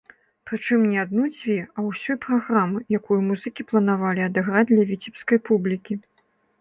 Прычым, 0.51 0.85
не 0.93 0.95
адну-дзве, 1.01 1.57
а 1.77 1.85
ўсёй 1.89 2.17
праграмы, 2.25 2.79
якую 3.01 3.19
музыкі 3.29 3.67
планавалі 3.73 4.27
адыграць 4.29 4.67
для 4.75 4.83
віцебскай 4.93 5.37
публікі. 5.51 5.93